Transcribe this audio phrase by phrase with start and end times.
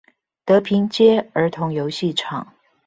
[0.45, 2.53] 德平街兒童遊戲場